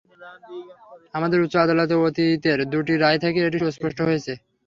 [1.13, 4.33] আমাদের উচ্চ আদালতের অতীতের দুটি রায় থেকে এটি সুস্পষ্ট হয়েছে।